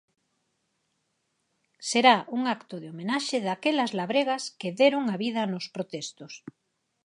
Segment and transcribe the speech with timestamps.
[1.89, 6.33] Será un acto de homenaxe daquelas labregas que deron a vida nos protestos.